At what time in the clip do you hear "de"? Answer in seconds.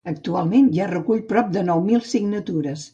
1.59-1.67